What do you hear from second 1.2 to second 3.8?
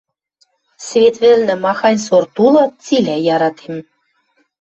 вӹлнӹ махань сорт улы, цилӓ яратем...